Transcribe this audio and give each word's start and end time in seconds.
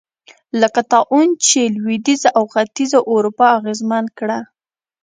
لکه 0.61 0.81
طاعون 0.93 1.27
چې 1.45 1.59
لوېدیځه 1.81 2.29
او 2.37 2.43
ختیځه 2.53 2.99
اروپا 3.13 3.47
اغېزمن 3.59 4.05
کړه. 4.17 4.39